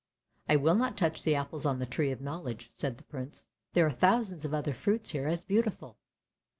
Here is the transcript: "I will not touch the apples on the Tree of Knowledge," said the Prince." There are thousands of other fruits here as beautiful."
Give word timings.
"I 0.49 0.55
will 0.55 0.73
not 0.73 0.97
touch 0.97 1.21
the 1.21 1.35
apples 1.35 1.63
on 1.63 1.77
the 1.77 1.85
Tree 1.85 2.09
of 2.09 2.21
Knowledge," 2.21 2.71
said 2.73 2.97
the 2.97 3.03
Prince." 3.03 3.45
There 3.73 3.85
are 3.85 3.91
thousands 3.91 4.43
of 4.43 4.51
other 4.51 4.73
fruits 4.73 5.11
here 5.11 5.27
as 5.27 5.43
beautiful." 5.43 5.99